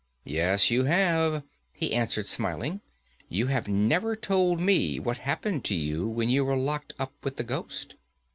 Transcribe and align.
"Yes, 0.25 0.71
you 0.71 0.85
have," 0.85 1.43
he 1.73 1.93
answered, 1.93 2.25
smiling, 2.25 2.81
"you 3.29 3.45
have 3.45 3.67
never 3.67 4.15
told 4.15 4.59
me 4.59 4.97
what 4.99 5.17
happened 5.17 5.63
to 5.65 5.75
you 5.75 6.07
when 6.07 6.27
you 6.27 6.43
were 6.43 6.57
locked 6.57 6.93
up 6.97 7.13
with 7.23 7.35
the 7.37 7.43
ghost." 7.43 7.93